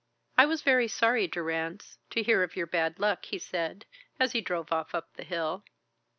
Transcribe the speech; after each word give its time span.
"I 0.35 0.47
was 0.47 0.63
very 0.63 0.87
sorry, 0.87 1.27
Durrance, 1.27 1.99
to 2.09 2.23
hear 2.23 2.41
of 2.41 2.55
your 2.55 2.65
bad 2.65 2.97
luck," 2.97 3.25
he 3.25 3.37
said, 3.37 3.85
as 4.19 4.31
he 4.31 4.41
drove 4.41 4.71
off 4.71 4.95
up 4.95 5.13
the 5.13 5.23
hill. 5.23 5.63